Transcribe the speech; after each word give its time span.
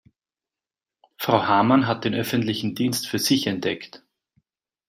Frau 1.19 1.43
Hamann 1.45 1.85
hat 1.85 2.05
den 2.05 2.15
öffentlichen 2.15 2.73
Dienst 2.73 3.07
für 3.07 3.19
sich 3.19 3.45
entdeckt. 3.45 4.01